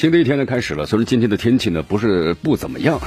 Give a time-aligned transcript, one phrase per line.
[0.00, 2.98] 新的一天呢开始了，虽然今天的天气呢不是不怎么样。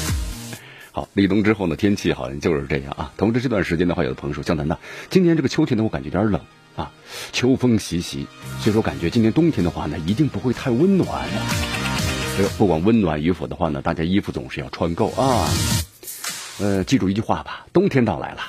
[0.92, 3.10] 好，立冬之后呢，天气好像就是这样啊。
[3.16, 4.76] 同时这段时间的话，有的朋友说江南呐，
[5.08, 6.42] 今年这个秋天呢，我感觉有点冷
[6.76, 6.92] 啊，
[7.32, 8.26] 秋风习习，
[8.60, 11.08] 所以说感觉今年冬天的话呢，一定不会太温暖。
[11.10, 15.48] 哎呦，不管温暖与否的话呢，大家衣服总是要穿够啊。
[16.58, 18.42] 呃，记住一句话吧，冬天到来了，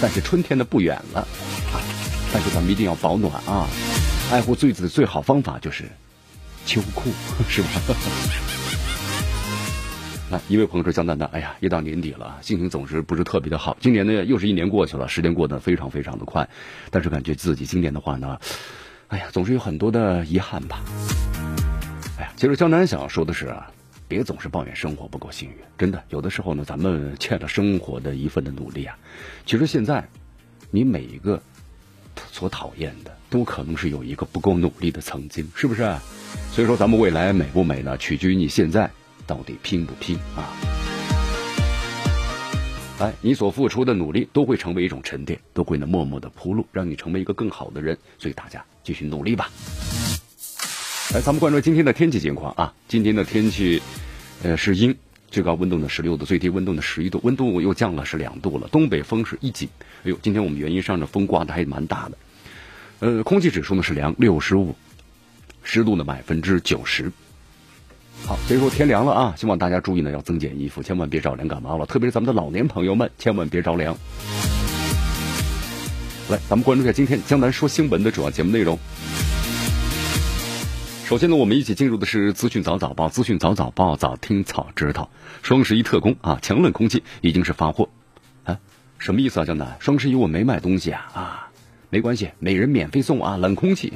[0.00, 1.78] 但是春天呢不远了啊。
[2.32, 3.68] 但是咱们一定要保暖啊，
[4.32, 5.84] 爱护最子的最好方法就是。
[6.64, 7.10] 秋裤
[7.48, 7.68] 是吧？
[10.30, 13.76] 来一位朋友说：“江丹丹，哎呀，一到年底了，心情总是不是特别的好。
[13.80, 16.48] 今年呢，又是一年过去了，时间过得非常非常的快，
[16.90, 18.40] 但是感觉自己今年的话呢，
[19.08, 20.80] 哎呀，总是有很多的遗憾吧。
[22.18, 23.70] 哎呀，其实江南想要说的是啊，
[24.08, 28.96] 别总是抱怨生活不够幸运，真的，有的时候呢，咱们欠了生活的一份的努力啊。
[29.44, 30.08] 其实现在，
[30.70, 31.42] 你每一个
[32.30, 35.94] 所讨厌的，都可能是有一个不够努力的曾经，是不是？”
[36.52, 37.96] 所以说，咱们未来美不美呢？
[37.96, 38.90] 取决于你现在
[39.26, 40.52] 到底拼不拼啊！
[42.98, 47.96] 哎，你所付出的努力都会成为一种沉淀，都会呢默默的铺路，让你成为一个更好的人。
[48.18, 49.50] 所以大家继续努力吧！
[51.14, 52.72] 来，咱们关注今天的天气情况啊！
[52.86, 53.82] 今天的天气，
[54.42, 54.94] 呃，是阴，
[55.30, 58.68] 最高温度呢十六度，最低温度呢十一度，温度又降了是两度了。
[58.68, 59.68] 东北风是一级，
[60.04, 62.18] 哎呦，今天我们原因上的风刮的还蛮大的。
[63.00, 64.76] 呃，空气指数呢是凉，六十五。
[65.62, 67.10] 湿度呢百分之九十。
[68.24, 71.86] 好，所以说天凉了啊，希望大家注意呢，要增减衣服，千万别着凉感冒了。
[71.86, 73.96] 特别是咱们的老年朋友们，千万别着凉。
[76.28, 78.78] 来，咱们关注一下今天江南说新闻的主要节目内容。
[81.04, 85.10] 首先呢，我们一起进入的是资讯早早报，资讯早早报，早听早知道。
[85.42, 87.88] 双十一特供啊，强冷空气已经是发货
[88.44, 88.60] 啊，
[88.98, 89.76] 什么意思啊，江南？
[89.80, 91.48] 双十一我没买东西啊啊，
[91.90, 93.92] 没关系，每人免费送啊，冷空气。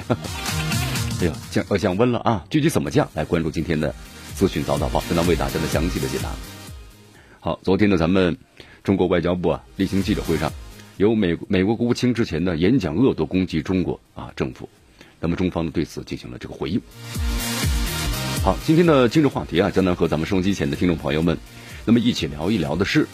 [1.19, 2.45] 哎呀，降呃降温了啊！
[2.47, 3.09] 具体怎么降？
[3.15, 3.95] 来关注今天的
[4.35, 6.29] 资讯早早报，将为大家的详细的解答。
[7.39, 8.37] 好，昨天呢，咱们
[8.83, 10.53] 中国外交部啊例行记者会上，
[10.97, 14.69] 由美美国国务卿之前呢演讲恶毒攻击中国啊政府，
[15.19, 16.79] 那么中方呢对此进行了这个回应。
[18.43, 21.35] 好，今天的今日话题啊，将能和咱们收音机前的听众朋友们，
[21.83, 23.07] 那么一起聊一聊的是，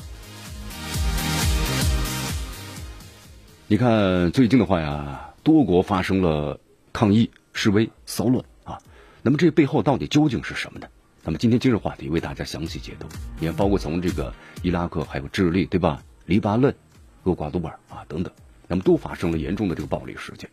[3.68, 6.60] 你看最近的话呀，多国发生了
[6.92, 7.30] 抗议。
[7.54, 8.80] 示威骚乱啊，
[9.22, 10.88] 那么这背后到底究竟是什么呢？
[11.24, 13.08] 那么今天今日话题为大家详细解读，
[13.40, 16.04] 也包括从这个伊拉克、还有智利，对吧？
[16.26, 16.76] 黎巴嫩、
[17.24, 18.34] 厄瓜多尔啊等等，
[18.68, 20.50] 那么都发生了严重的这个暴力事件。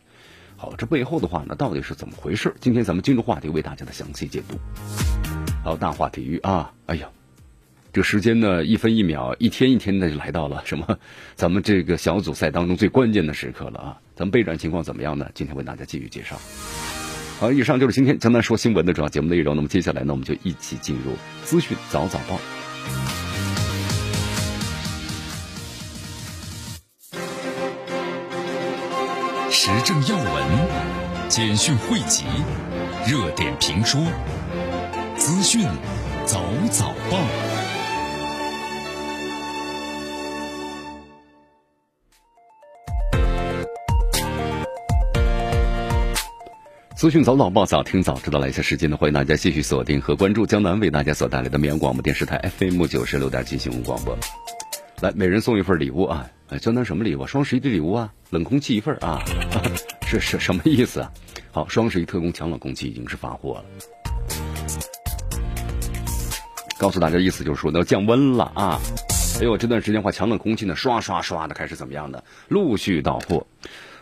[0.55, 2.53] 好，这背后的话呢，到底是怎么回事？
[2.61, 4.57] 今天咱们今日话题为大家的详细解读。
[5.63, 7.09] 好，大话体育啊，哎呀，
[7.91, 10.99] 这时间呢一分一秒、一天一天的就来到了什么？
[11.35, 14.01] 咱们这个小组赛当中最关键的时刻了啊！
[14.15, 15.29] 咱们备战情况怎么样呢？
[15.33, 16.37] 今天为大家继续介绍。
[17.41, 19.55] 好，以上就是今天江南说新闻的主要节目内容。
[19.55, 21.13] 那么接下来呢，我们就一起进入
[21.43, 22.39] 资讯早早报，
[29.49, 30.45] 时政要闻、
[31.29, 32.25] 简讯汇集、
[33.07, 33.99] 热点评说、
[35.17, 35.65] 资讯
[36.27, 37.60] 早早报。
[47.01, 48.37] 资讯早早报，早听早知道。
[48.37, 54.15] 来下时间呢，欢迎大家继续锁定和关注江南为大家所带来的绵阳广播电视台 FM 九十六点七新闻广播。
[55.01, 56.29] 来，每人送一份礼物啊！
[56.59, 57.25] 江南什么礼物？
[57.25, 59.19] 双十一的礼物啊，冷空气一份啊！
[60.05, 61.11] 是是什么意思啊？
[61.51, 63.65] 好，双十一特供强冷空气已经是发货了。
[66.77, 68.79] 告诉大家，意思就是说要降温了啊！
[69.39, 73.47] 哎呦，这段时间话，强冷空气呢，刷刷刷的开始怎么样的，陆续到货。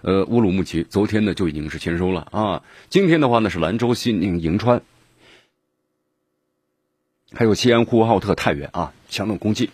[0.02, 2.64] 呃，乌鲁木齐昨天呢就已经是签收了啊。
[2.90, 4.82] 今天的话呢是兰州、西宁、银川，
[7.34, 9.70] 还有西安、呼和浩特、太原啊，强冷空气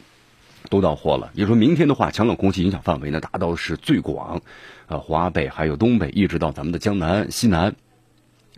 [0.70, 1.32] 都到货了。
[1.36, 4.42] 也说明天的话，强冷空气影响范围呢达到是最广，
[4.88, 7.76] 呃，华北还有东北，一直到咱们的江南、西南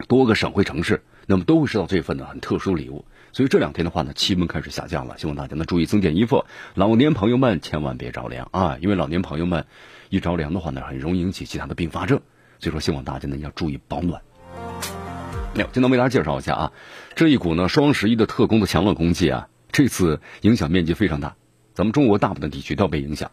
[0.07, 3.03] 多个省会城市，那么都会收到这份呢很特殊礼物。
[3.33, 6.45] 所以这两天的话呢，气温开始下降了，希望大家呢注意增减衣服。
[6.73, 9.65] 老年朋友们千万别着凉啊，因为老年朋友们
[10.09, 12.21] 一着凉的话呢，很容易引起其他的并发症。
[12.59, 14.21] 所以说，希望大家呢要注意保暖。
[15.53, 16.71] 没有，今天为大家介绍一下啊，
[17.15, 21.35] 这一股呢双十一的特工的强冷空气啊，这次影响面积非常大，
[21.73, 23.31] 咱们中国大部分地区都要被影响。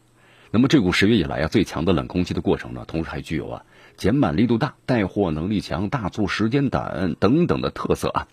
[0.50, 3.64] 那么这股十月以来啊最强的冷空气的过程呢，同时还具有啊
[3.96, 8.28] 减满力度大、带货能力强、大促时间短等等的特色啊。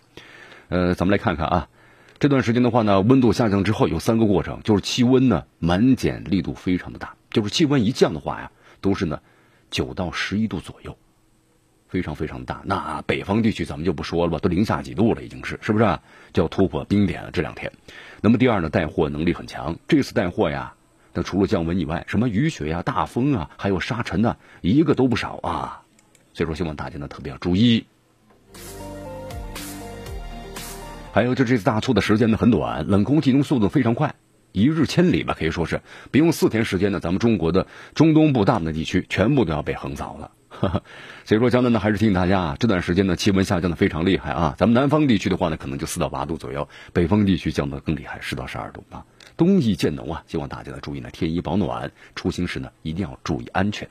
[0.68, 1.68] 呃，咱们来看看啊，
[2.18, 8.50] 这段时间的话呢，温度下降之后有三个过程，就是气温呢满减力度非常的大，就是气温一降的话呀，
[8.80, 9.20] 都是呢
[9.70, 10.96] 九到十一度左右，
[11.88, 12.62] 非常非常大。
[12.64, 16.02] 那北方地区咱们就不说了吧，都零下几度了，已经是是不是啊
[16.32, 17.30] 就要突破冰点了？
[17.30, 17.72] 这两天。
[18.20, 20.74] 那么第二呢，带货能力很强，这次带货呀，
[21.12, 25.82] 那除了降温以外，什么雨雪呀、大风啊，还有沙尘呢，一个都不少啊。
[26.34, 27.84] 所以说，希望大家呢特别要注意。
[31.12, 34.14] 还有就这次大促的时间呢很短，冷空气中速度非常快，
[34.52, 40.30] 一日千里吧，可以说是不用四天时间呢，咱们中国的中东部大部分地区全部都要被横扫了。
[41.24, 49.04] 所以说，江南呢还是提醒大家啊，这段时间呢气温下降的非常厉害啊，咱们南方地区的话呢可能就四到八度左右，北方地区降的更厉害，十到十二度啊。
[49.36, 53.88] 冬意渐浓啊，希望大家呢注意呢添衣保暖，出行时呢一定要注意安全。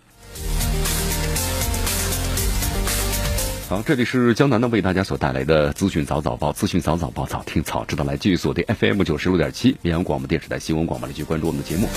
[3.72, 11.88] 好，这里是江南呢为大家所带来的资讯早早报，资讯早早报，早听早知道，来继续锁定 FM 九十六点七绵阳广播电视台新闻广播，来继续关注我们的节目。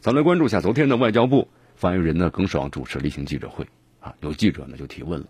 [0.00, 3.66] 咱来关注一下昨天的外交部发言人呢耿爽主持例行记者会
[3.98, 5.26] 啊，有记者呢就提问了，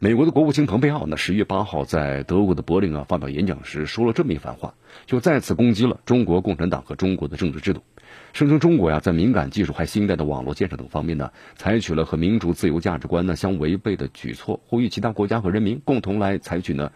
[0.00, 4.74] 美国的国务卿蓬佩奥呢十月八号在德国的柏林啊发表演讲时说了这么一番话，
[5.06, 7.84] 就再次攻击了中国共产党和中国的政治制度。
[8.32, 16.92] 声称中国呀，在敏感技术还新一代的网络建设等方面呢，采取了和民主自由价值观呢相违背的举措，呼吁其他国家和人民共同来采取呢，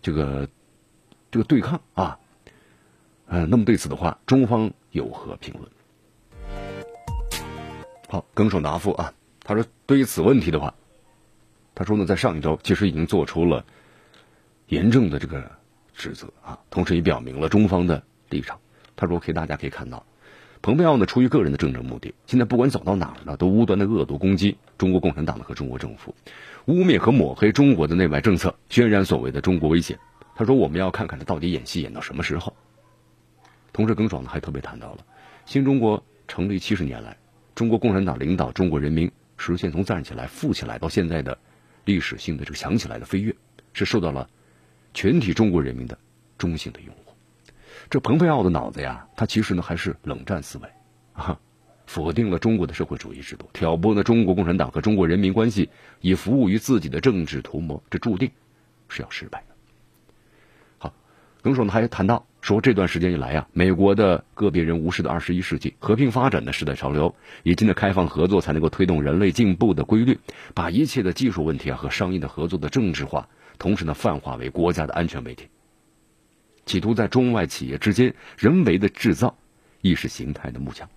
[0.00, 0.48] 这个
[1.30, 2.18] 这个对抗啊。
[3.26, 5.70] 呃，那么对此的话，中方有何评论？
[8.08, 9.12] 好，耿爽答复啊，
[9.44, 10.72] 他说对于此问题的话，
[11.74, 13.66] 他说呢，在上一周其实已经做出了
[14.68, 15.50] 严正的这个
[15.94, 18.58] 指责啊，同时也表明了中方的立场。
[18.96, 20.06] 他说，可以大家可以看到。
[20.60, 26.14] 蓬佩奥呢，出于个人的政治目的，现在不管走到哪儿呢，都无端的恶毒攻击中国共产党和中国政府，
[26.66, 29.98] 污蔑和抹黑中国的内外政策，渲染所谓的中国威胁。
[30.34, 32.54] 他说：“我们要看看他到底演戏演到什么时候。”
[33.72, 35.04] 同时，耿爽呢还特别谈到了
[35.46, 37.16] 新中国成立七十年来，
[37.54, 41.38] 中国共产党领导中国人民实现从站起来、富起来到现在的
[41.84, 43.34] 历史性的这个强起来的飞跃，
[43.72, 44.28] 是受到了
[44.92, 45.96] 全体中国人民的
[46.36, 47.07] 衷心的拥护。
[47.90, 50.68] 这蓬佩奥的脑子呀，他其实呢还是冷战思维，
[51.12, 51.38] 啊，
[51.86, 55.70] 否定了中国的社会主义制度，挑拨呢中国共产党和中国人民关系，
[56.00, 58.30] 以服务于自己的政治图谋，这注定
[58.88, 59.54] 是要失败的。
[60.78, 60.94] 好，
[61.42, 70.18] 耿爽呢还谈到说，这段时间以来啊，美国的个别人无视的二十一世纪和平发展的时代潮流，以及呢开放合作才能够推动人类进步的规律，
[70.54, 73.28] 把一切的技术问题啊和商业的合作的政治化，
[73.58, 75.48] 同时呢泛化为国家的安全问题。
[76.68, 79.36] 企图在中外企业之间人为的制造
[79.80, 80.88] 意识形态的幕墙，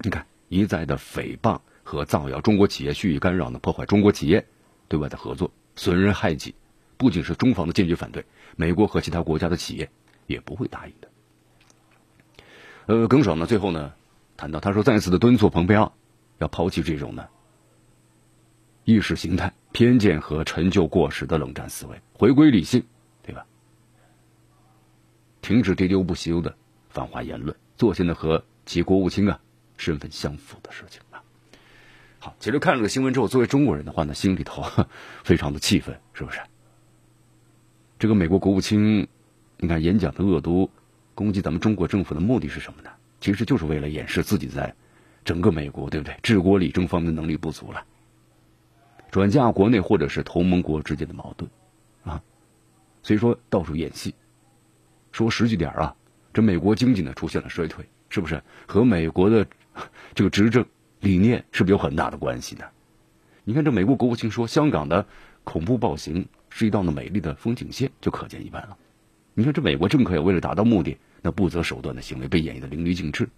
[0.00, 4.46] 你看一再的诽谤和造谣中国企业蓄意干扰呢，破坏中国企业
[4.86, 6.54] 对外的合作，损人害己，
[6.98, 8.26] 不仅是中方的坚决反对，
[8.56, 9.90] 美国和其他国家的企业
[10.26, 11.08] 也不会答应的。
[12.86, 13.94] 呃，耿爽呢最后呢
[14.36, 15.94] 谈到，他说再次的敦促蓬佩奥
[16.38, 17.26] 要抛弃这种呢
[18.84, 22.84] 意识形态偏见和陈旧过时的冷战思维，回归理性。
[25.44, 26.56] 停止喋喋不休的
[26.88, 29.40] 反华言论，做些呢和其国务卿啊
[29.76, 31.22] 身份相符的事情啊。
[32.18, 34.64] 好，其实看了个新闻之后，作为中国人的话呢，心里头
[35.22, 36.40] 非常的气愤，是不是？
[37.98, 39.06] 这个美国国务卿，
[39.58, 40.70] 你看演讲的恶毒
[41.14, 42.88] 攻击咱们中国政府的目的是什么呢？
[43.20, 44.74] 其实就是为了掩饰自己在
[45.26, 46.16] 整个美国，对不对？
[46.22, 47.84] 治国理政方面能力不足了，
[49.10, 51.50] 转嫁国内或者是同盟国之间的矛盾
[52.02, 52.22] 啊，
[53.02, 54.14] 所以说到处演戏。
[55.14, 55.94] 说实际点啊，
[56.32, 59.46] 这美国经济呢出现了衰退，是不是和美国的
[60.12, 60.66] 这个执政
[60.98, 62.64] 理念是不是有很大的关系呢？
[63.44, 65.06] 你看这美国国务卿说香港的
[65.44, 68.76] 恐怖暴行是一道呢美丽的风景线，就可见一斑了。
[69.34, 73.28] 你看这美国政客也为了达到目的，那不择手段的行为被演绎的淋漓尽致。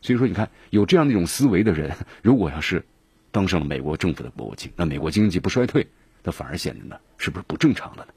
[0.00, 2.82] 所以说，你看有这样的一种思维的人，如果要是
[3.30, 5.86] 当上了美国政府的国务卿，那美国经济不衰退，
[6.22, 8.12] 那反而显得呢是不是不正常了呢？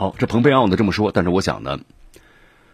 [0.00, 1.78] 好，这蓬佩奥呢这么说，但是我想呢，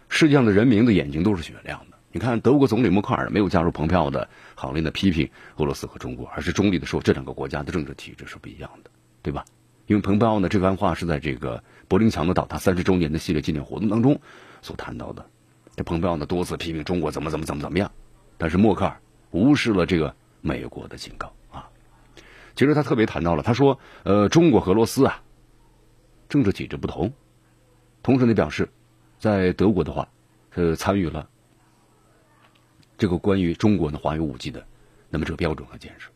[0.07, 8.89] 世界上的人民的眼睛都是雪亮的你看，德国总理默克尔没有加入蓬佩奥的行列呢，批评俄罗斯和中国，而是中立的说这两个国家的政治体制是不一样的，
[9.21, 9.43] 对吧？
[9.87, 14.21] 因为蓬佩奥呢这番话是在这个柏林墙的倒塌三十周年的系列纪念活动当中
[14.61, 15.25] 所谈到的。
[15.75, 17.91] 这蓬佩奥呢多次批评中国怎么怎么怎么怎么样，
[18.37, 21.67] 但是默克尔无视了这个美国的警告啊。
[22.55, 25.21] 其实他特别谈到了，他说，呃，中国和俄罗斯啊，
[26.29, 27.13] 政治体制不同，
[28.03, 28.69] 同时呢表示，
[29.19, 30.07] 在德国的话，
[30.55, 31.29] 呃，参与了。
[32.97, 34.65] 这个关于中国的华为五 G 的，
[35.09, 36.09] 那么这个标准和建设，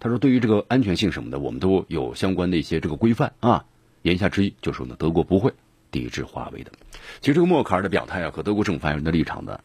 [0.00, 3.64] 他说对于这个安全性什么的，我们都有相关的一些这个规范啊。
[4.02, 5.52] 言下之意就是说呢，德国不会
[5.90, 6.72] 抵制华为的。
[7.20, 9.60] 其实这个默克尔的表态啊，和德国政府发言人的立场呢，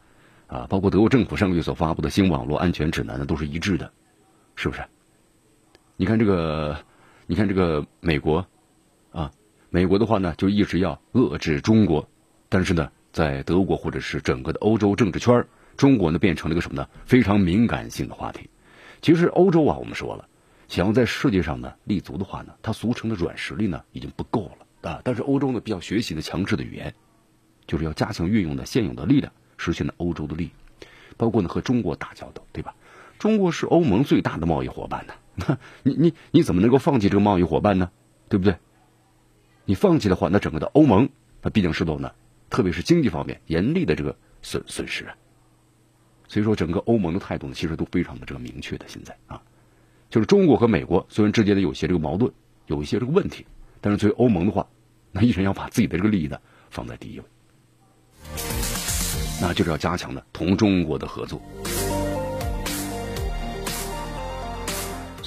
[0.48, 3.92] 啊，包括德国政府上个月所发布的新网络安全指南呢，都是一致的，
[4.56, 4.84] 是不是？
[5.96, 6.78] 你看这个，
[7.26, 8.46] 你看这个美国，
[9.70, 12.08] 美国的话呢，就一直要遏制中国，
[12.50, 15.46] 但是呢，在德国或者是整个的欧洲政治圈
[15.78, 16.88] 中国呢变成了一个什么呢？
[17.06, 18.50] 非常敏感性的话题。
[19.02, 20.28] 其实欧洲啊，我们说了，
[20.68, 25.02] 想要在世界上呢立足的话呢，它俗称的软实力呢已经不够了啊。
[25.04, 26.94] 但是欧洲呢比较学习的强势的语言，
[27.68, 30.52] 就是要加强运用的现有的力量，实现的欧洲的利益，
[31.16, 32.74] 包括呢和中国打交道，对吧？
[33.20, 37.92] 中国是欧盟最大的贸易伙伴呢， 你你你怎么能够放弃这个贸易伙伴呢？
[38.28, 38.56] 对不对？
[39.70, 41.08] 你放弃的话，那整个的欧盟，
[41.44, 42.12] 那毕竟是受呢，
[42.50, 45.16] 特别是经济方面严厉的这个损损失啊。
[46.28, 48.88] 所以说，整个欧盟的态度呢，其实都非常的这个明确的。
[48.88, 49.40] 现在啊，
[50.10, 52.34] 就是中国和美国虽然之间的有些这个矛盾，
[52.66, 53.46] 有一些这个问题，
[53.80, 54.66] 但是作为欧盟的话，
[55.12, 56.40] 那依然要把自己的这个利益呢
[56.72, 57.26] 放在第一位，
[59.40, 61.40] 那就是要加强的同中国的合作。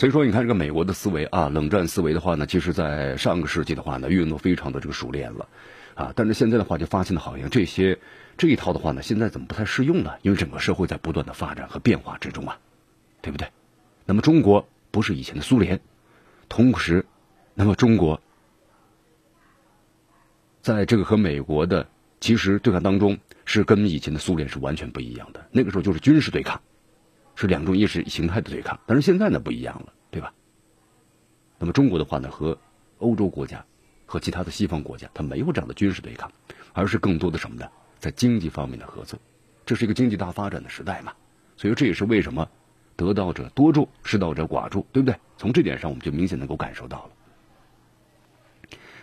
[0.02, 5.48] 所以说，你看这个美国的思维啊，冷战思维的话呢，其实在上个世纪的话呢，运用的非常的这个熟练了
[5.94, 7.96] 啊，但是现在的话就发现的，好像这些。
[8.36, 10.10] 这一套的话呢，现在怎么不太适用呢？
[10.22, 12.58] 因为整个社会在不断的发展和变化之中啊，
[13.20, 13.46] 对不对？
[14.04, 15.78] 那么中国不是以前的苏联，
[16.48, 17.06] 同时，
[17.54, 18.20] 那么中国
[20.62, 21.86] 在这个和美国的
[22.18, 25.46] 其实对抗当中，是跟以前的苏联是完全不一样的。
[25.52, 26.60] 那个时候就是军事对抗，
[27.34, 28.78] 是两种意识形态的对抗。
[28.86, 30.32] 但是现在呢不一样了，对吧？
[31.58, 32.58] 那么中国的话呢，和
[32.98, 33.64] 欧洲国家
[34.06, 36.30] 和其他的西方国家，它没有这样的军事对抗，
[36.72, 37.66] 而是更多的什么呢？
[37.98, 39.18] 在经济方面的合作，
[39.64, 41.12] 这是一个经济大发展的时代嘛，
[41.56, 42.48] 所以这也是为什么
[42.96, 45.16] 得道者多助，失道者寡助，对不对？
[45.36, 47.10] 从这点上，我们就明显能够感受到了。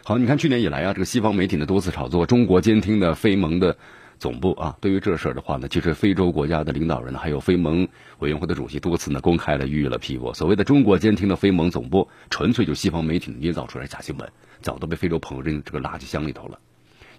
[0.03, 3.77] 好，你看去年以来啊，这个西方媒体呢多次炒作中国监听的非盟的
[4.19, 7.87] 总部啊，对于这事儿的话呢，其实非洲国家的领导人，还有非盟
[8.19, 10.33] 委员会的主席多次呢公开了予以了批驳。
[10.33, 14.29] 所谓的中国监听的非盟总部，纯粹就西方媒体捏造出来假新闻，
[14.61, 16.59] 早都被非洲朋友扔这个垃圾箱里头了。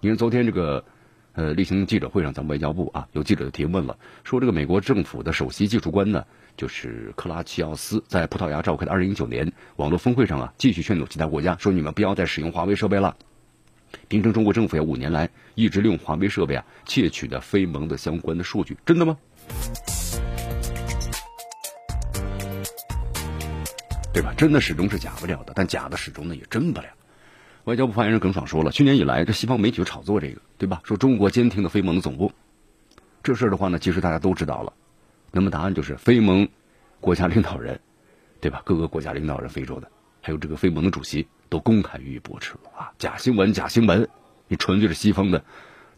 [0.01, 0.85] 你看昨天这个。
[1.33, 6.25] 呃，例行记者会上，咱们外交部啊，有记者就提问了，说这个美国政府的首席技术官呢，
[6.57, 13.17] 就是克拉奇奥斯，在葡萄牙召开的二零一九年网络峰会上啊，继续劝阻其他国家，说你们不要再使用华为设备了，
[14.09, 19.19] 并称中国政府要五年来一直利用华为设备啊，窃取的非盟的相关的数据，真的吗？
[24.13, 24.35] 对吧？
[24.37, 26.89] 真的始终是假不了的，但假的始终呢也真不了。
[27.65, 30.81] 外交部发言人耿爽说了，去年以来，这西方媒体就炒作这个，对吧？
[30.85, 32.33] 说中国监听的非盟的总部，
[33.23, 34.73] 这事儿的话呢，其实大家都知道了。
[35.31, 36.49] 那么答案就是，非盟
[37.01, 37.81] 国家领导人，
[38.41, 38.63] 对吧？
[38.65, 39.89] 各个国家领导人，非洲的，
[40.23, 42.91] 还有这个非盟的主席，都公开予以驳斥了啊！
[42.97, 44.09] 假新闻，假新闻，
[44.49, 45.45] 你纯粹是西方的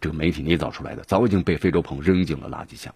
[0.00, 2.92] 这个媒体捏造出来的，早已经被非洲朋友扔进了垃圾箱。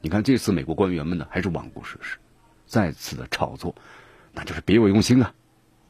[0.00, 2.16] 你看这次美国官员们呢，还是罔顾事实，
[2.64, 3.74] 再次的炒作，
[4.32, 5.34] 那就是别有用心啊，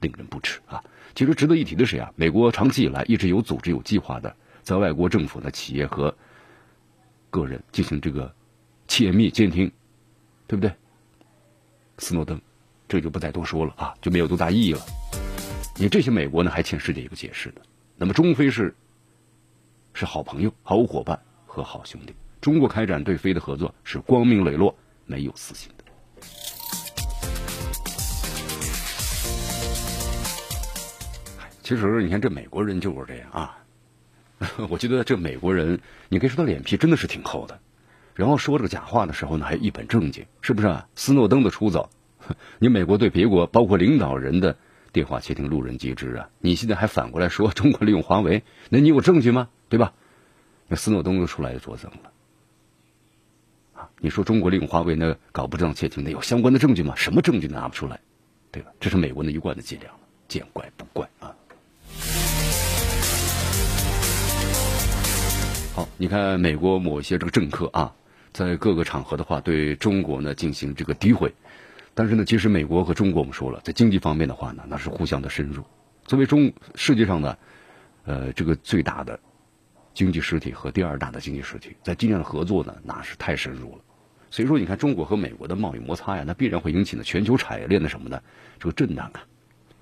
[0.00, 0.82] 令人不齿啊！
[1.14, 6.16] 其实值得一提的是呀，美国长期以来一直有组织、有计划的在外国政府的企业和
[7.28, 8.34] 个人进行这个
[8.86, 9.70] 窃密监听，
[10.46, 10.72] 对不对？
[11.98, 12.40] 斯诺登，
[12.88, 14.80] 这就不再多说了啊，就没有多大意义了。
[15.80, 17.62] 你这些美国呢，还欠世界一个解释的。
[17.96, 18.74] 那么中非是
[19.94, 25.84] 是好朋友、好伙伴和好兄弟，中国开展对非的合作是光明磊落、没有私心的。
[31.62, 33.58] 其实你看，这美国人就是这样啊。
[34.68, 37.60] 我觉得这美国人，你可以说他脸皮真的是挺厚的。
[38.16, 40.88] 然后说这个假话的时候呢，还一本正经，是不是啊？
[40.96, 41.88] 斯诺登的出走，
[42.58, 44.56] 你美国对别国包括领导人的
[44.92, 46.28] 电话窃听路人皆知啊。
[46.40, 49.48] 你现在还反过来说 中国利用华为，那你有证据吗？
[49.68, 49.92] 对吧？
[50.68, 52.12] 那斯诺登又出来作证了
[53.74, 53.88] 啊。
[54.00, 56.94] 你说中国利用华为呢，搞不正当窃听，那有相关的证据吗？
[56.96, 58.00] 什么证据拿不出来？
[58.50, 58.70] 对吧？
[58.80, 59.90] 这是美国的一贯的伎俩，
[60.26, 61.34] 见怪不怪啊。
[65.74, 67.94] 好，你看美国某些这个政客啊，
[68.32, 71.32] 在各个场合的话，对中国呢进行这个诋毁。
[71.98, 75.64] 但是呢，其实美国和中国我们说了，在经济方面的话呢，那是互相的深入。
[76.04, 77.36] 作为中世界上的
[78.04, 79.18] 呃这个最大的
[79.94, 83.82] 经济实体和第二大的经济实体，在经济上的合作呢，那是太深入了。
[84.30, 88.22] 所以说，你看中国和美国的贸易摩擦呀，那必然会引起呢全球产业链的什么呢？
[88.60, 89.26] 这个震荡啊。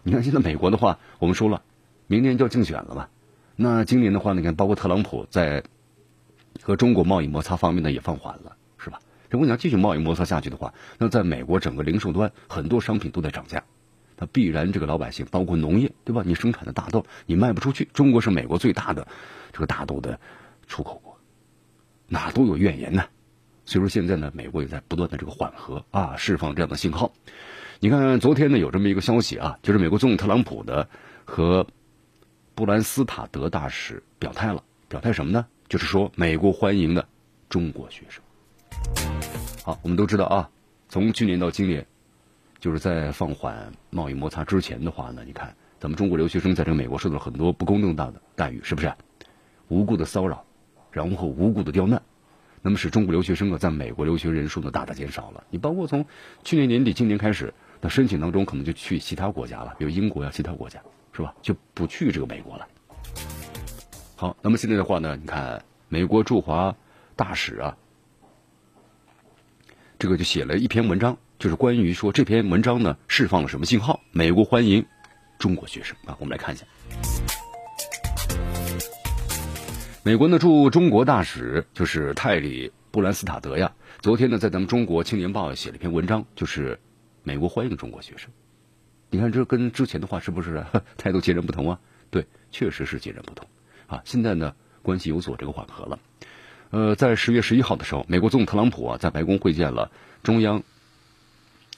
[0.02, 1.64] 你看现在美国的话，我们说了，
[2.06, 3.08] 明年就要竞选了嘛。
[3.56, 5.62] 那今年的话，你看包括特朗普在。
[6.62, 8.56] 和中国贸易摩擦方面呢也放缓了，
[9.30, 13.62] 如果你要继续贸易摩擦下去的话，那在美国整个零售端很多商品都在涨价，
[14.16, 16.22] 那必然这个老百姓，包括农业，对吧？
[16.24, 19.06] 你生产的大豆你卖不出去，中国是美国最大的
[19.52, 20.18] 这个大豆的
[20.66, 21.18] 出口国，
[22.08, 23.04] 哪都有怨言呢。
[23.64, 27.12] 所以说现在呢，美国也在不断的这个缓和啊，释放这样的信号。
[27.80, 30.88] 你看昨天呢有这么一个消息啊，就是美国总统特朗普的
[31.24, 31.66] 和
[32.54, 35.46] 布兰斯塔德大使表态了，表态什么呢？
[35.68, 37.08] 就是说，美国欢迎的
[37.50, 38.22] 中国学生。
[39.66, 40.48] 好，我们都知道啊，
[40.88, 41.84] 从去年到今年，
[42.60, 48.94] 就是在放缓贸易摩擦之前的话呢，你看咱们中国留学生在这个美国受到了很多不公正的待遇，是不是？
[49.66, 50.44] 无故的骚扰，
[50.92, 52.00] 然后无故的刁难，
[52.62, 55.42] 那么使中国留学生啊在美国留学人数呢大大减少了。
[55.50, 56.06] 你包括从
[56.44, 60.80] 去年年底、今年开始，那申请当中可能就去其他国家了，比如英国呀、其他国家，
[61.12, 61.34] 是吧？
[61.42, 62.68] 就不去这个美国了。
[64.14, 66.76] 好，那么现在的话呢，你看美国驻华
[67.16, 67.76] 大使啊，
[69.98, 73.98] 这个就写了一篇文章，就是关于说这篇文章呢释放了什么信号？
[74.12, 74.84] 美国欢迎
[75.38, 76.66] 中国学生啊，我们来看一下。
[80.02, 86.78] 美国呢驻中国大使就是泰里布兰斯塔德呀，昨天呢在咱们中国青年报写了一篇文章，就是
[87.22, 88.30] 美国欢迎中国学生。
[89.08, 90.62] 你看这跟之前的话是不是
[90.98, 91.80] 态度截然不同啊？
[92.10, 93.48] 对，确实是截然不同。
[93.86, 95.98] 啊，现在呢，关系有所这个缓和了。
[96.70, 99.90] 呃，在十月十一号的时候，美国总统特朗普啊，在白宫会见了
[100.22, 100.62] 中央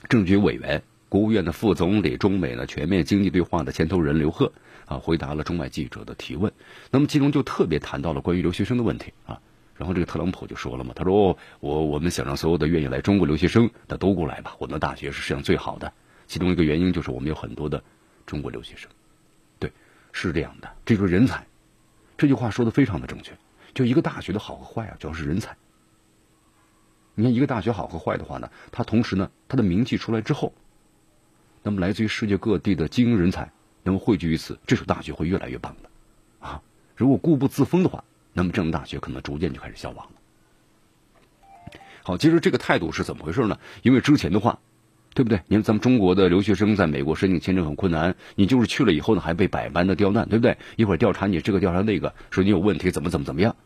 [0.09, 4.53] 政局委员、国务院的副总理、中美呢全面经济对话的牵头人刘鹤
[4.87, 6.53] 啊，回答了中外记者的提问。
[6.91, 9.41] 那么其中就特别谈到了关于留学生的问题啊。
[9.77, 15.93] 然后这个特朗普就说了嘛，他说：“我我们想让所有的愿意来中国留学生的都过来吧，我们的大学是世界上最好的。
[16.27, 17.85] 其中一个原因就是我们有很多的
[18.27, 18.91] 中国留学生。
[19.61, 19.71] 对，
[20.11, 21.47] 是这样的，这就是人才。”
[22.19, 23.31] 这句话说的非常的正确，
[23.75, 25.57] 就一个大学的好和坏啊，主要是人才。
[27.15, 30.53] 你看一个大学好和坏的话呢，它同时呢，它的名气出来之后，
[31.63, 33.51] 那么来自于世界各地的精英人才，
[33.83, 36.63] 那么汇聚于此，这所大学会越来越棒的，啊，
[36.97, 40.13] 如果固步自封的话，那么这样的大学可能逐渐就开始消亡了。
[42.03, 43.59] 好，其实这个态度是怎么回事呢？
[43.83, 44.59] 因为之前的话。
[45.15, 45.41] 对不对？
[45.49, 50.57] 你看咱们中国的留学生在美国申请签证很困难，你就是去了以后呢，还被百般的刁难，对不对？
[50.77, 53.57] 一会儿调查你这个调查那个，说你有问题，怎么怎么怎么样，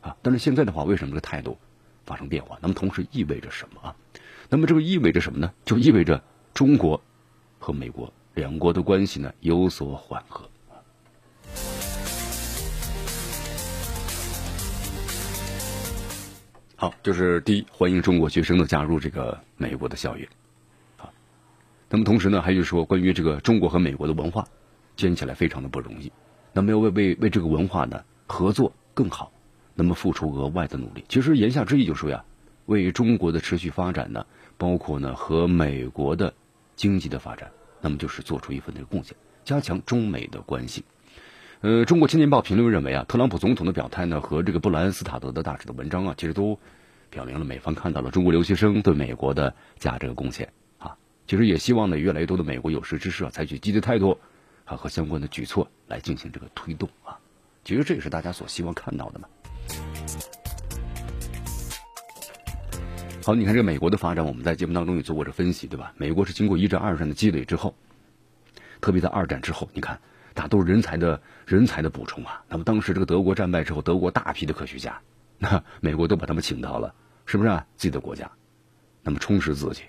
[0.00, 0.16] 啊！
[0.22, 1.58] 但是现在的话，为什么这个态度
[2.06, 2.58] 发生变化？
[2.62, 3.96] 那么同时意味着什么啊？
[4.48, 5.52] 那么这个意味着什么呢？
[5.64, 6.22] 就意味着
[6.54, 7.02] 中国
[7.58, 10.48] 和美国两国的关系呢有所缓和。
[16.80, 20.28] 好，就是第一，欢迎中国学生的加入这个美国的校园。
[20.96, 21.12] 好
[21.90, 24.46] 那么同时呢，还有说关于这个中国和美国的文化，
[24.94, 26.12] 建起来非常的不容易。
[26.52, 29.32] 那么要为为为这个文化呢合作更好，
[29.74, 31.04] 那么付出额外的努力。
[31.08, 32.24] 其实言下之意就是说呀，
[32.66, 34.24] 为中国的持续发展呢，
[34.56, 36.32] 包括呢和美国的
[36.76, 40.84] 经济的发展，那么就是做出一份这个贡献，加强中美的关系。
[41.60, 46.56] 呃，中国青年报评论认为啊，特朗普总统的表态呢和这个布兰斯塔德的大使的文章啊，其实都
[47.10, 50.96] 表明了美方看到了中国留学生对美国的价值和贡献啊。
[51.26, 54.16] 其实也希望呢，越来越多的美国有识之士啊，采取积极态度
[54.66, 57.18] 啊和相关的举措来进行这个推动啊。
[57.64, 59.26] 其实这也是大家所希望看到的嘛。
[63.24, 65.92] 好，你看这个美国的发展，我们在节目当中也做过这分析，对吧？
[65.96, 67.74] 美国是经过一战、二战的积累之后，
[68.80, 70.00] 特别在二战之后，你看，
[70.34, 72.44] 大都是人才的人才的补充啊。
[72.48, 75.00] 那么当时这个德国战败之后，德国大批的科学家，
[75.38, 76.94] 那美国都把他们请到了，
[77.26, 77.66] 是不是啊？
[77.76, 78.30] 自己的国家，
[79.02, 79.82] 那么充实自己。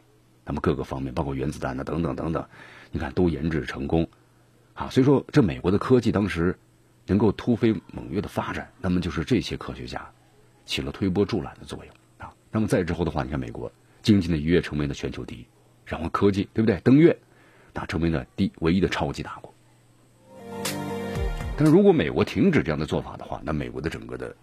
[0.45, 2.47] 那么各个方面，包括原子弹呢，等等等等，
[2.89, 4.09] 你看都研制成功，
[4.73, 6.57] 啊，所以说这美国的科技当时
[7.05, 10.09] 能够突飞猛跃的发展，那么就是这些科学家
[10.65, 12.33] 起了推波助澜的作用啊。
[12.49, 13.71] 那么再之后的话，你看美国
[14.01, 15.45] 经济呢一跃成为了全球第一，
[15.85, 16.79] 然后科技对不对？
[16.79, 17.19] 登月，
[17.73, 19.48] 那成为了第唯一的超级大国。
[21.59, 24.33] 但是如果美国停止这样的做法的话，那美国的整个的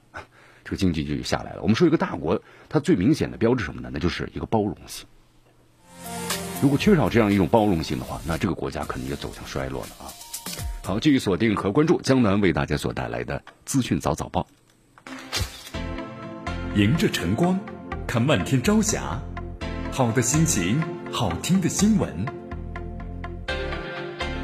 [0.62, 1.62] 这个经济就下来了。
[1.62, 3.88] 我们说一个大国，它最明显的标志什么呢？
[3.90, 5.06] 那就是一个包容性。
[6.60, 10.12] 如果缺少这样一种包容性的话，那这个国家可能就走向衰落了啊！
[10.84, 14.46] 好，继续锁定和关注江南为大家所带来的资讯早早报。
[16.74, 17.58] 迎着晨光，
[18.06, 19.22] 看漫天朝霞，
[19.90, 22.26] 好的心情，好听的新闻。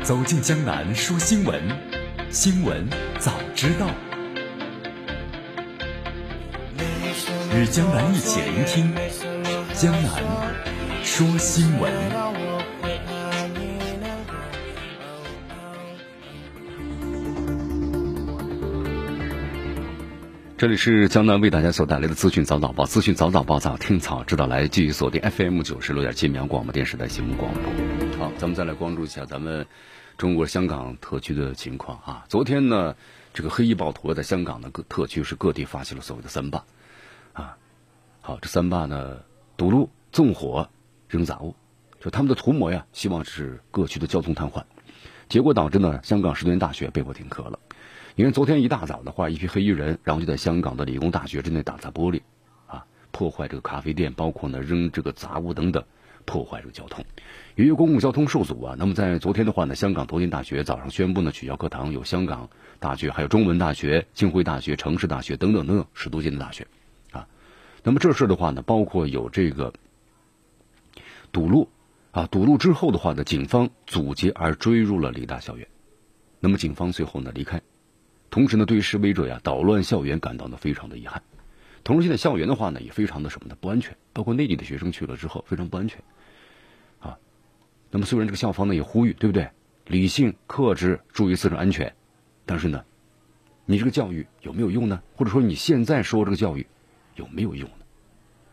[0.03, 1.92] 走进江南说新闻，
[2.33, 3.87] 新闻早知道。
[7.55, 8.90] 与江南一起聆听
[9.75, 10.11] 江南
[11.05, 11.92] 说新闻。
[20.57, 27.62] 这里是江南为大家所带来的资讯早早报，资讯早早报早听早知道来，继续锁定 FM 九十六点七绵阳广播电视台新闻广播。
[28.18, 29.66] 好，咱们再来关注一下咱们
[30.23, 32.25] 中国香港特区的情况啊。
[32.29, 32.95] 昨天呢，
[33.35, 36.65] 这个黑衣暴徒在香港的各特区是各地发起了所谓的三霸
[37.33, 37.59] 啊。
[38.21, 39.19] 好，这三霸呢，
[39.57, 40.71] 堵路、纵火、
[41.09, 41.57] 扔杂物，
[42.01, 44.63] 就他们的图谋呀，希望是各区的交通瘫痪，
[45.29, 47.59] 结果导致呢，香港十年大学被迫停课了。
[48.15, 52.23] 因为昨天一大早的话，一批黑衣人，然后就在香港的理工大学之内打砸玻璃，
[52.69, 55.83] 啊，破坏这个咖啡店，包括呢扔这个杂物等等，
[56.25, 57.05] 破坏这个交通。
[57.55, 66.67] 由于公共交通受阻啊，那么在昨天的话呢，香港头间大学早上宣布呢取消课堂，有香港大学、还有中文大学、浸会大学、城市大学等等等等十多间的大学，
[67.11, 67.29] 啊，
[67.83, 69.73] 那么这事的话呢，包括有这个
[71.31, 71.69] 堵路，
[72.11, 75.69] 啊，堵路之后的话呢，警方阻截而追入了理大校园，
[76.41, 77.61] 那么警方最后呢离开。
[78.31, 81.23] 同时呢，对示威者呀捣乱校园感到呢非常的遗憾。
[81.85, 86.01] 同时，现在校园的话呢也非常的什么的不安全，包括内地的学生去了之后非常不安全。
[87.01, 87.18] 啊，
[87.90, 89.51] 那么虽然这个校方呢也呼吁，对不对？
[89.87, 91.92] 理性、克制，注意自身安全。
[92.47, 92.85] 但是呢，
[93.66, 95.03] 你这个教育有没有用呢？
[95.16, 96.66] 或者说你现在说这个教育
[97.16, 97.77] 有没有用呢？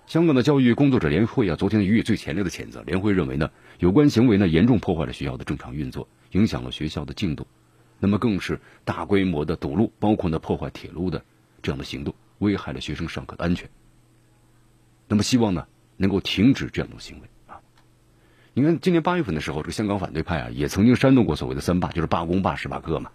[0.07, 2.81] 香港的教育工作者联会啊，昨天予以最强烈的谴责。
[2.81, 7.45] 联会认为呢，有关行为呢严重破坏了学校的正常运作，影响了学校的进度。
[7.99, 11.23] 那么更是大规模的堵路，包括呢破坏铁路的
[11.61, 13.69] 这样的行动，危害了学生上课的安全。
[15.08, 17.62] 那么希望呢能够停止这样的行为啊！
[18.54, 23.12] 你看今年八月份的时候，这个香港反对派啊也曾经煽动过所谓的三罢，就是罢工、罢市、罢课嘛。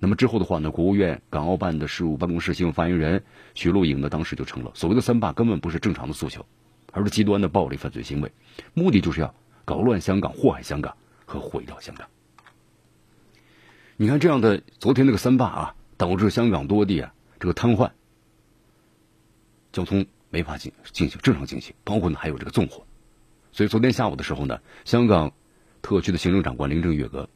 [0.00, 6.46] 那么之后的话呢，国务院港澳办的事务办公室新闻发言人徐露颖呢，当时就称了，所谓的三罢根本不是正常的诉求，
[6.92, 8.32] 而是极端的暴力犯罪行为，
[8.74, 12.06] 目的就是要搞乱香港、祸害香港和毁掉香港。
[13.96, 17.90] 你看这样的，昨天那个三罢啊，导致香港多地啊这个瘫痪，
[19.72, 22.86] 交通没法进进行正常进行，包括呢还有这个纵火。
[23.52, 25.32] 所以昨天下午的时候呢，香港
[25.82, 27.28] 特区的行政长官林郑月娥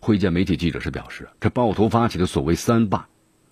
[0.00, 3.08] 会见媒体记者时表示，这暴徒发起的所谓三罢，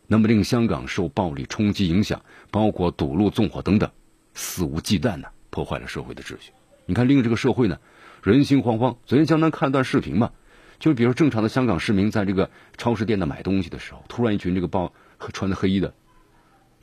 [0.07, 3.91] 那么令香港受暴力冲击影响，包括堵路、纵火等等，
[4.35, 6.53] 肆无忌惮的破坏了社会的秩序。
[6.87, 7.79] 你看令这个社会呢
[8.23, 8.97] 人心惶惶。
[9.07, 10.33] 昨天江南看了段视频嘛。
[10.81, 14.93] 就比如正常的香港市民在这个超市店的买东西的时候，突然一群这个暴
[15.33, 15.95] 穿的黑衣的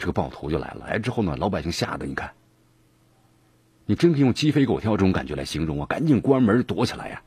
[0.02, 0.88] 这个暴徒就来了。
[0.88, 2.32] 来之后呢，老百姓吓得你看，
[3.86, 5.86] 你真可以用鸡飞狗跳这种感觉来形容啊！
[5.86, 7.22] 赶紧关门躲起来呀！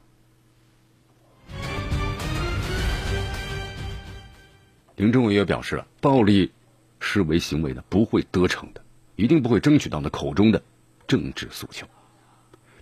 [4.97, 6.51] 林郑月娥表示了，暴力
[6.99, 8.83] 示威行为呢不会得逞的，
[9.15, 10.61] 一定不会争取到那口中的
[11.07, 11.87] 政治诉求。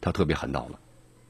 [0.01, 0.79] 他特别喊到了。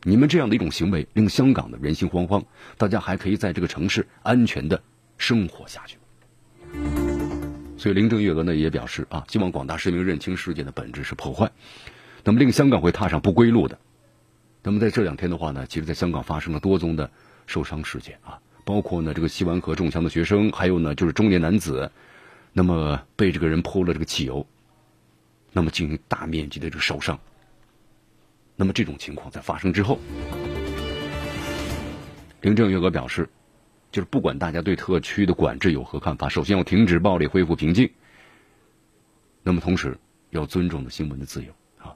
[0.04, 2.44] 你们这样的一种行为，令香港的人心惶惶，
[2.76, 4.80] 大家还可以在这个城市安全的
[5.18, 5.98] 生活下去。
[7.82, 11.50] 所以林郑月娥呢也表示啊，希望广大市民认清事件的本质是破坏，
[12.22, 13.76] 那么令香港会踏上不归路的。
[14.62, 17.10] 那么在这两天的话呢，其实在香港发生了多宗的
[17.48, 21.90] 受伤事件啊，包括呢这个西湾河中枪的学生，还有呢就是中年男子，
[22.52, 24.46] 那么被这个人泼了这个汽油，
[25.50, 27.18] 那么进行大面积的这个烧伤。
[28.54, 29.98] 那么这种情况在发生之后，
[32.42, 33.28] 林郑月娥表示，
[33.92, 37.90] 就是不管大家对特区的管制有何看法，首先要停止暴力，恢复平静。
[39.44, 39.98] 那么同时
[40.30, 41.94] 要尊重的新闻的自由啊。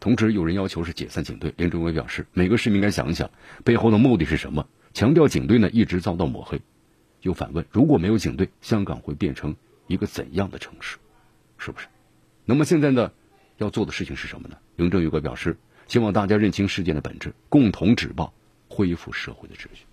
[0.00, 3.30] 同时有人要求是解散警队，林郑月表示，每个市民该想想
[3.64, 6.60] 背后的目的是什么，强调警队呢一直遭到抹黑，
[7.22, 10.98] 又反问如果没有警队，香港会变成一个怎样的城市？
[11.58, 11.86] 是不是？
[12.44, 13.12] 那么现在呢？
[13.58, 14.56] 要做的事情是什么呢？
[14.76, 18.32] 林郑月娥表示，希望大家认清事件的本质，共同止暴，
[18.68, 19.84] 恢复社会的秩序。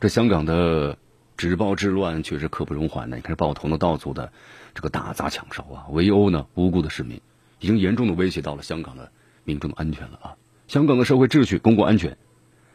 [0.00, 0.98] 这香港的
[1.36, 3.16] 止暴制乱确实刻不容缓呢。
[3.16, 4.32] 你看，暴徒呢到处的
[4.74, 7.20] 这个打砸抢烧啊，围殴呢无辜的市民，
[7.58, 9.10] 已经严重的威胁到了香港的
[9.44, 10.36] 民众的安全了啊！
[10.68, 12.16] 香港的社会秩序、公共安全、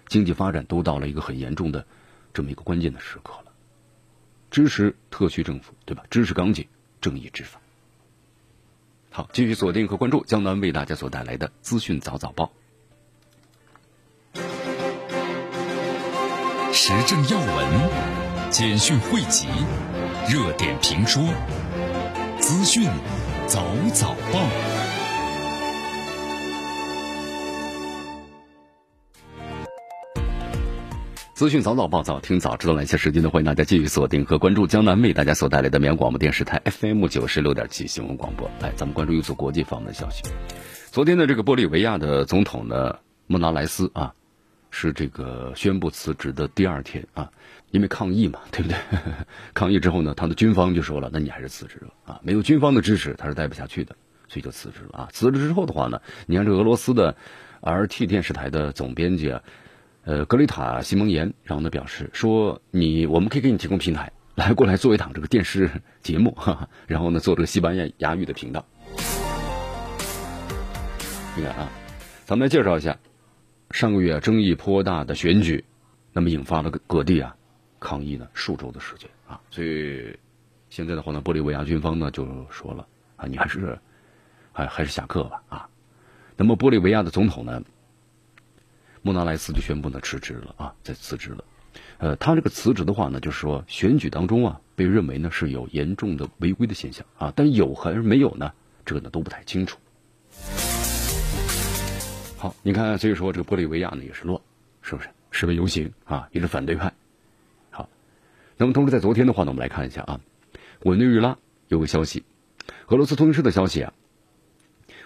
[0.07, 1.85] 经济发展都到了一个很严重的
[2.33, 3.51] 这么一个关键的时刻了。
[4.51, 6.03] 支持特区政府，对吧？
[6.09, 6.67] 支持港警，
[7.01, 7.59] 正义执法。
[9.11, 12.51] 好，继续锁定和关注江南为大家所带来的资讯早早报。
[16.81, 19.47] 时政要闻、简讯汇集，
[20.29, 21.21] 热点评说，
[22.39, 22.87] 资讯
[23.47, 23.61] 早
[23.93, 24.39] 早报。
[31.33, 32.73] 资讯早早报，早听早知道。
[32.73, 38.49] 来些时间呢，欢迎大家继续锁定和关注江南为大家所带来的绵阳广播电视台 FM 九十六点七新闻广播。
[38.61, 40.23] 来，咱们关注一组国际方面的消息。
[40.91, 42.95] 昨天的这个玻利维亚的总统呢，
[43.27, 44.13] 莫纳莱斯啊，
[44.71, 47.31] 是这个宣布辞职的第二天啊，
[47.71, 48.77] 因为抗议嘛，对不对？
[49.53, 53.95] 抗议之后呢，他的军方就说了，那你还是辞职了啊，没有军方的支持，他是待不下去的，
[54.27, 55.09] 所以就辞职了啊。
[55.11, 57.15] 辞职之后的话呢，你看这俄罗斯的
[57.61, 59.31] RT 电视台的总编辑。
[59.31, 59.41] 啊。
[60.05, 65.69] 呃，格雷塔·西蒙言，然后呢表示说，你我们可以给你提供平台，来过来做一档这个电视
[66.01, 68.65] 节目，哈哈，然后呢做这个西班牙牙语的频道。
[71.35, 71.69] 你看啊，
[72.25, 72.97] 咱们来介绍一下
[73.71, 75.63] 上个月争议颇大的选举，
[76.11, 77.35] 那么引发了各地啊
[77.79, 80.17] 抗议呢数周的时间啊，所以
[80.69, 83.77] 现在的话呢，玻利维亚军方呢就说了啊，你还是
[84.51, 85.69] 还还是下课吧啊。
[86.35, 87.61] 那么玻利维亚的总统呢？
[89.01, 91.43] 莫纳莱斯就宣布呢辞职了啊，在辞职了。
[91.99, 98.51] 呃，他这个辞职的话呢，就是说选举当中啊，被认为呢是有严重的违规的现象啊，但有还是没有呢？
[98.83, 99.77] 这个呢都不太清楚。
[102.41, 104.39] 好，你看，所以说这个玻利维亚呢也是乱，
[104.81, 105.09] 是不是？
[105.29, 106.93] 示威游行啊，也是反对派。
[107.69, 107.89] 好，
[108.55, 110.21] 那么同时在昨天的话呢，我们来看一下啊，
[110.85, 112.23] 委内瑞拉有个消息，
[112.87, 113.91] 俄罗斯通讯社的消息啊，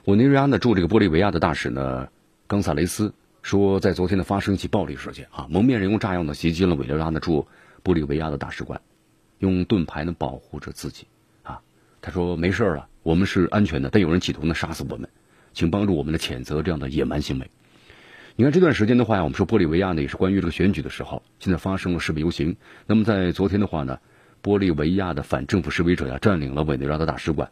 [0.05, 2.09] 委内瑞拉呢驻这个玻利维亚的大使呢
[2.45, 3.15] 冈萨雷斯。
[3.41, 7.47] 说，在昨天呢发生一起暴力事件啊，蒙面人用炸药呢袭击了委内瑞拉的驻
[7.83, 8.79] 玻利维亚的大使馆，
[9.39, 11.07] 用盾牌呢保护着自己
[11.41, 11.61] 啊。
[11.99, 15.09] 他说没事了，我们是安全的，但有人企图呢杀死我们，
[15.53, 17.49] 请帮助我们的谴责这样的野蛮行为。
[18.35, 22.57] 你看这段时间的话呀，我们说玻利维亚呢也是关于这个选举的时候，现在发生了示威游行。
[22.87, 23.99] 那么在昨天的话呢，
[24.41, 27.51] 玻利维亚的反政府示威者呀占领了委内瑞拉的大使馆，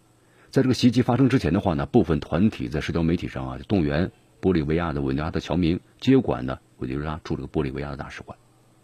[0.50, 4.12] 在这个袭击发生之前的话呢，部分团体在社交媒体上啊动员。
[4.42, 8.36] 玻利维亚的委内瑞拉的侨民接管呢委内瑞拉驻这个玻利维亚的大使馆，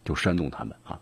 [0.05, 0.99] 就煽动他们啊。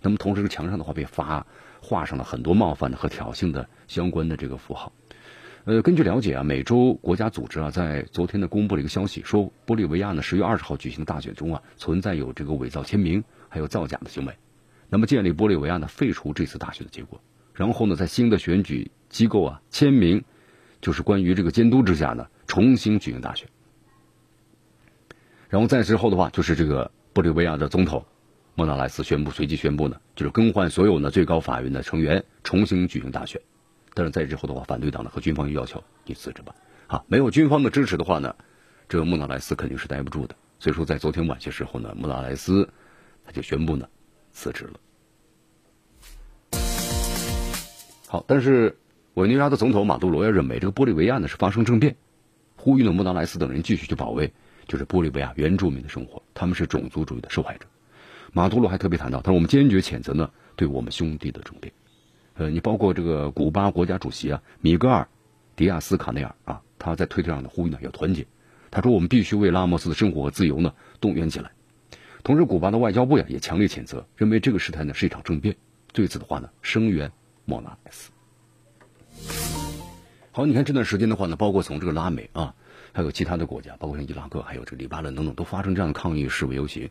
[0.00, 1.44] 那么同时，这墙上的话被发
[1.82, 4.92] 画上了很多冒犯的和挑衅的相关的这个符号。
[5.66, 14.32] 呃，根据了解啊，美洲国家组织啊在昨天呢公布了一个消息，说玻利维亚呢十月二十号举行大选中啊存在有这个伪造签名还有造假的行为。
[14.88, 17.20] 那么建立玻利维亚呢废除这次大选的结果，
[17.52, 20.22] 然后呢在新的选举机构啊签名，
[20.80, 23.48] 就是关于这个监督之下呢重新举行大选。
[25.48, 28.04] 然后在之后的话，就是这个玻利维亚的总统
[28.54, 33.40] 莫纳莱斯宣布，随即宣布呢，就是更换所有呢最高法院的成员，重新举行大选。
[33.96, 36.54] 但是在之后的话，反对党呢和军方又要求你辞职吧。
[36.86, 38.36] 好，没有军方的支持的话呢，
[38.90, 40.36] 这个莫纳莱斯肯定是待不住的。
[40.58, 42.68] 所以说，在昨天晚些时候呢，莫纳莱斯
[43.24, 43.88] 他就宣布呢
[44.32, 44.78] 辞职了。
[48.06, 48.76] 好，但是
[49.14, 51.96] 委内瑞拉的总统马杜罗也认为这个玻利维亚呢是发生政变，
[52.56, 54.30] 呼吁呢莫纳莱斯等人继续去保卫。
[54.68, 57.66] 就是玻利维亚原住民的生活，他们是种族主义的受害者。
[58.32, 61.72] 马杜罗还特别谈到，他说我们坚决谴责呢对我们兄弟的政变。
[62.36, 65.02] 呃，你包括这个古巴国家主席啊米格尔·
[65.56, 68.26] 迪亚斯卡内尔啊，他在推特上的呼吁呢要团结。
[68.70, 71.50] 他说我们必须为拉莫斯的生活和自由呢动员起来。
[72.22, 75.56] 同时，古巴的外交部呀也强烈谴责，认为这个事态呢是一场政变。
[75.92, 77.10] 对此的话呢，声援
[77.44, 78.10] 莫拉莱斯。
[80.32, 82.54] 好，你看这段时间的话呢，包括从这个拉美啊。
[82.92, 86.88] 还有其他的国家，包括像伊拉克，还有这个黎巴嫩等等，都发生这样的抗议示威游行，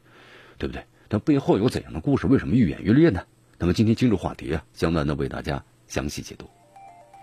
[0.59, 0.85] 对不对？
[1.07, 2.27] 但背后有怎样的故事？
[2.27, 3.23] 为什么愈演愈烈呢？
[3.57, 6.49] 那么今天进入话题啊，江南呢为大家详细解读。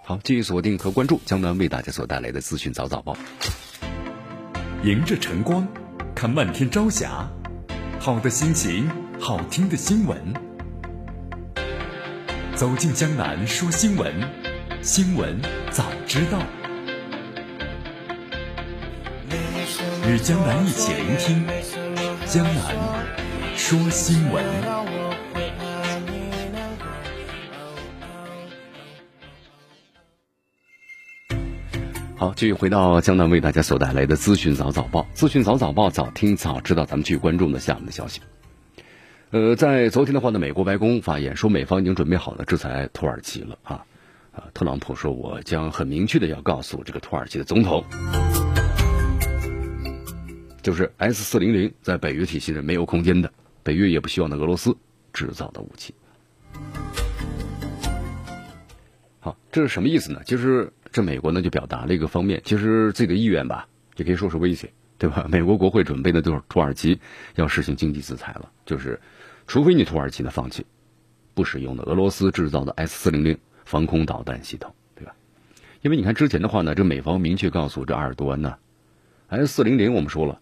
[0.04, 3.16] 好，继续锁定和关注江南为大家所带来的资讯早早报。
[4.82, 5.66] 迎着晨光，
[6.14, 7.28] 看漫天朝霞，
[8.00, 8.90] 好的心情，
[9.20, 10.18] 好听的新闻。
[12.56, 14.12] 走进江南说新闻，
[14.82, 15.40] 新闻
[15.70, 16.38] 早知道。
[20.08, 21.46] 与江南一起聆听
[22.26, 24.81] 江南说新闻。
[32.22, 36.84] 好，继续回到江南为大家所带来的资讯早早报，资讯早早报，早听早知道。
[36.84, 38.20] 咱们继续关注呢下面的消息。
[39.30, 43.84] 呃，在昨天的话呢，美国白宫发言说，美方已经准备好了制裁土耳其了啊
[44.30, 44.44] 啊！
[44.54, 47.84] 特朗普说，我将很明确的要告诉这个土耳其的总统。
[50.62, 53.32] 就是 S 四零零在北约体系内没有空间的，
[53.64, 54.76] 北约也不希望的俄罗斯
[55.12, 55.92] 制造的武器。
[59.18, 60.20] 好，这是什么意思呢？
[60.24, 65.26] 其实这美国呢就表达了一个方面，其实自己的意愿吧，也可以说是威胁，对吧？
[65.32, 67.00] 美国国会准备的就是土耳其
[67.34, 69.00] 要实行经济制裁了，就是
[69.46, 70.66] 除非你土耳其呢放弃
[71.34, 75.14] 不使用的俄罗斯制造的 S 四零零防空导弹系统，对吧？
[75.80, 78.56] 因为你看之前的话呢，这美方明确告诉这阿尔多安呢
[79.28, 80.40] ，S 四零零我们说了，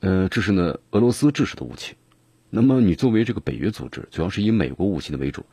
[0.00, 1.96] 呃，这是呢俄罗斯制式的武器。
[2.50, 5.44] 那么你作为这个北约组织，主要是以美国武器的为主，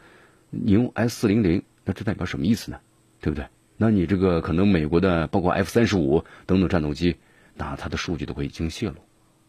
[0.50, 2.80] 你用 S 四零零，那这代表什么意思呢？
[3.22, 3.48] 对不对？
[3.78, 7.18] 那你这个可能美国的包括 F 三十五等等战斗机，
[7.56, 8.96] 那它的数据都会已经泄露，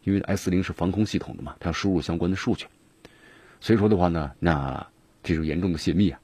[0.03, 2.65] 因为 S 零是防空系统的嘛，它要输入相关的数据。
[3.61, 4.85] 所以说的话呢，那
[5.23, 6.19] 这是严重的泄密啊，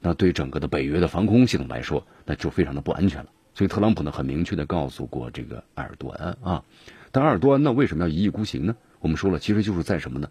[0.00, 3.30] 那对整个的北约的防空系统来说，那就非常的不安全了。
[3.52, 6.64] 所以特朗普呢很明确的告诉过这个埃尔多安啊，
[7.12, 8.74] 但埃尔多安呢为什么要一意孤行呢？
[9.00, 10.30] 我们说了，其实就是在什么呢？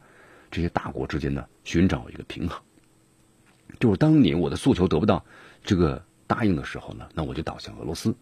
[0.50, 2.60] 这些大国之间呢寻找一个平衡，
[3.80, 5.24] 就是当你我的诉求得不到
[5.63, 6.04] 这个。
[6.27, 8.15] 答应的时候呢，那我就倒向俄罗斯，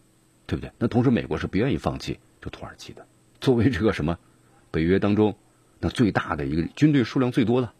[0.46, 0.70] 对不对？
[0.78, 3.06] 那同时美国是不愿意放弃这土耳其的，
[3.40, 4.18] 作为这个什么
[4.70, 5.36] 北约当中
[5.80, 7.72] 那最大的一个军队数量最多的，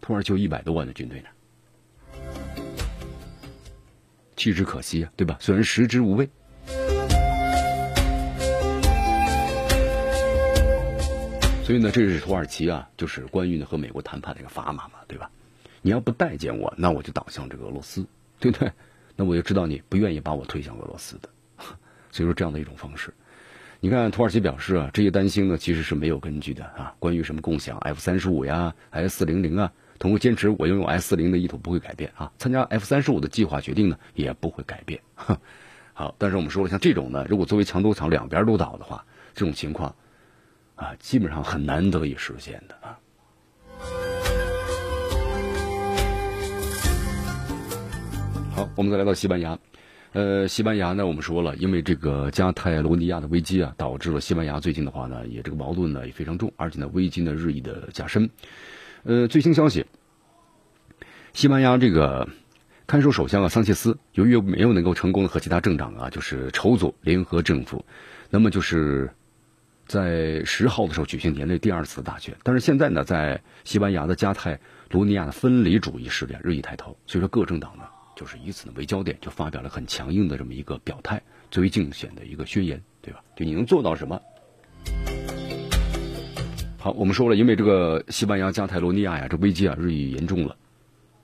[0.00, 1.28] 土耳其有一百多万的军队呢，
[4.36, 5.36] 弃之可惜啊，对吧？
[5.40, 6.28] 虽然食之无味，
[11.64, 15.30] 所以呢，这是土耳其啊，就是关于呢和美国谈判的一个砝码嘛，对吧？
[15.82, 18.06] 你要不待见我，那我就倒向这个俄罗斯，
[18.38, 18.72] 对不对？
[19.16, 21.28] 那我就知道你不愿意把我推向俄罗斯的，
[22.10, 23.12] 所以说这样的一种方式，
[23.80, 26.94] 你看土耳其表示啊，这些担心呢其实是没有根据的啊。
[26.98, 35.00] 关于什么共享 F 三十五呀、S 四零零啊，通过坚持我拥有 S 四零的意图不会改变啊，参加 F 三十五的计划决定呢也不会改变。
[35.92, 39.94] 好，但是我们说了，像这种呢，如果作为墙头草两边都倒的话，这种情况
[40.74, 42.98] 啊，基本上很难得以实现的啊。
[48.54, 49.58] 好，我们再来到西班牙。
[50.12, 58.30] 呃，西班牙呢，我们说了，因为这个加泰罗尼亚的危机啊，导致了西班牙最近的话呢，也这个矛盾呢也非常重，而且呢危机呢日益的加深。
[59.02, 59.84] 呃，最新消息，
[61.32, 62.28] 西班牙这个
[62.86, 67.84] 看守首相啊桑切斯，由于没有能够成功的和其他政党啊就是筹组联合政府，
[68.30, 69.10] 那么就是
[69.88, 72.32] 在十号的时候举行年内第二次大选。
[72.44, 74.56] 但是现在呢，在西班牙的加泰
[74.90, 77.82] 罗尼亚的分离主义势力日益抬头，所以说各政党呢。
[78.16, 83.22] 就是以此呢为焦点，就发表了很强硬的这么一个表态，作为竞选的一个宣言，对吧？
[83.36, 84.20] 就你能做到什么？
[86.78, 90.56] 好，我们说了，因为这个西班牙加泰罗尼亚呀，这危机啊日益严重了，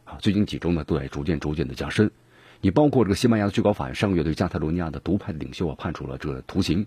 [0.05, 2.11] 啊，最近几周呢都在逐渐逐渐的加深。
[2.63, 6.87] 你包括这个西班牙的最高法院上个月对加泰罗尼亚的独派领袖啊判处了这个徒刑，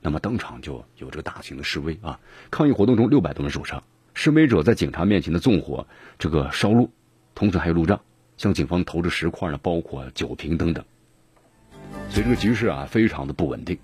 [0.00, 2.18] 那么当场就有这个大型的示威啊，
[2.50, 3.82] 抗议活动中六百多人受伤，
[4.14, 5.86] 示威者在警察面前的纵火，
[6.18, 6.90] 这个烧路，
[7.34, 8.00] 同时还有路障。
[8.42, 10.84] 向警方投掷石块呢，包括酒瓶等等，
[12.10, 13.78] 所以这个局势啊，非常的不稳定。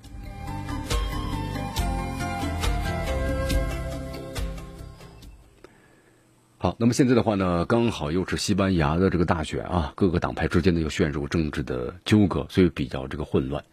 [6.56, 13.64] 好，那么现在的话呢，刚好又是西班牙的这个大选啊，各个党派之间呢又陷入政治的纠葛，所以比较这个混乱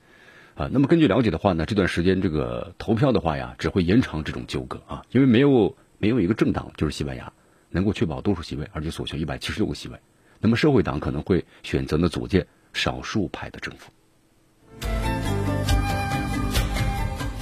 [0.53, 0.69] 啊。
[0.71, 7.33] 那么根据了解的话呢，这段时间这个投票的话呀，只会延长这种纠葛啊，因为没有没有一个政党就是西班牙
[7.71, 9.97] 能够确保多数席位，而且所需一百七十六个席位。
[10.39, 13.91] 那么社会党可能会选择呢组建少数派的政府。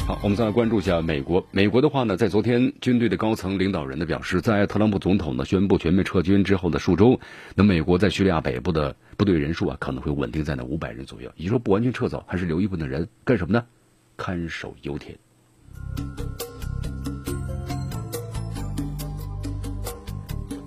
[0.05, 1.45] 好，我们再来关注一下美国。
[1.49, 7.17] 美国的话呢，在昨天军队的高层领导人呢表示，在特朗普总统呢宣布全面撤军之后的数周，
[7.55, 11.31] 那美国在叙利亚北部的部队人数啊可能会稳定在那五百人左右。
[11.37, 13.63] 也就是说，不完全撤走，还是留一部分的人干什么呢？
[14.17, 15.17] 看守油田。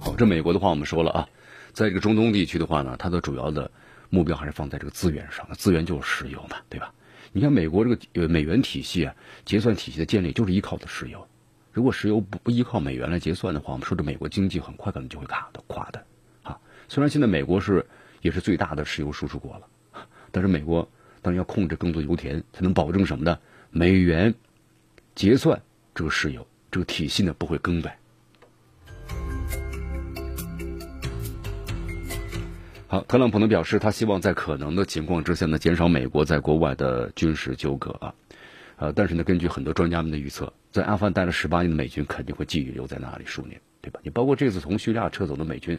[0.01, 1.29] 好，这美国的话我们说了啊。
[1.77, 3.71] 在这个中东地区的话呢，它的主要的
[4.09, 6.91] 目标还是放在这个资源上，资源就是石油嘛，对吧？
[7.33, 11.29] 你看美国这个呃美元体系啊，结算体系的建立就是依靠的石油。
[11.75, 16.03] 如果石油不不依靠美元来结算的话，我们说这美国经济很快可能就会卡的垮的。
[16.45, 16.59] 啊，
[16.89, 17.85] 虽然现在美国是
[18.23, 19.69] 也是最大的石油输出国了，
[20.33, 20.89] 但是美国
[21.21, 23.39] 当然要控制更多油田，才能保证什么呢？
[23.69, 24.35] 美元
[25.15, 25.61] 结算
[25.95, 27.99] 这个石油这个体系呢不会更改。
[32.89, 38.15] 好，特朗普呢表示，他希望在可能的情况之下呢，减少美国在国外的军事纠葛啊，
[38.77, 43.99] 呃，但是呢，根据很多专家们的预测，在阿富汗待了十八年的美军肯定会继续留在那里数年，对吧？
[44.05, 45.77] 你包括这次从叙利亚撤走的美军，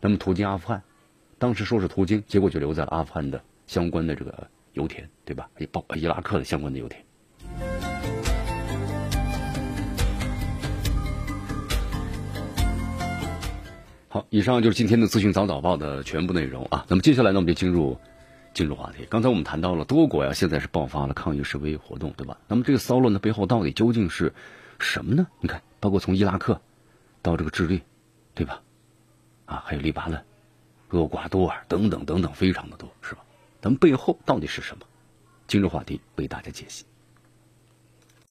[0.00, 0.82] 那么途经阿富汗，
[1.38, 5.48] 当时说是途经，结果就留在了阿富汗的相关的这个油田，对吧？
[5.58, 7.00] 也包括伊拉克的相关的油田。
[14.10, 16.86] 好，以上就是今天的资讯早早报的全部内容啊。
[16.88, 17.98] 那么接下来呢，我们就进入
[18.54, 19.06] 进入话题。
[19.10, 22.38] 刚才我们谈到了多国呀，现在是爆发了抗议示威活动，对吧？
[22.48, 24.32] 那么这个骚乱的背后到底究竟是
[24.78, 25.26] 什么呢？
[25.40, 26.58] 你看，包括从伊拉克
[27.20, 27.82] 到这个智利，
[28.34, 28.62] 对吧？
[29.44, 30.18] 啊，还有黎巴嫩，
[30.88, 33.20] 厄瓜多尔等等等等，非常的多，是吧？
[33.60, 34.86] 咱们背后到底是什么？
[35.46, 36.86] 今日话题为大家解析。